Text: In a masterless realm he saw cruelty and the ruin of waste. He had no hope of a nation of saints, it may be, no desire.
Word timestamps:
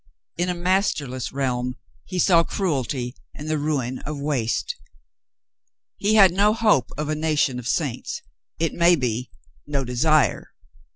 In 0.35 0.49
a 0.49 0.55
masterless 0.55 1.31
realm 1.31 1.75
he 2.05 2.17
saw 2.17 2.43
cruelty 2.43 3.15
and 3.35 3.47
the 3.47 3.59
ruin 3.59 3.99
of 3.99 4.19
waste. 4.19 4.75
He 5.97 6.15
had 6.15 6.31
no 6.31 6.55
hope 6.55 6.89
of 6.97 7.07
a 7.07 7.13
nation 7.13 7.59
of 7.59 7.67
saints, 7.67 8.23
it 8.59 8.73
may 8.73 8.95
be, 8.95 9.29
no 9.67 9.85
desire. 9.85 10.55